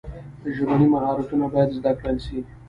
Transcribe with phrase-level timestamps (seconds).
[0.55, 2.37] ژبني مهارتونه باید زده کړل سي.